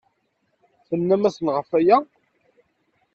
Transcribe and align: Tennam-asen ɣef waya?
Tennam-asen 0.87 1.47
ɣef 1.55 1.69
waya? 1.71 1.97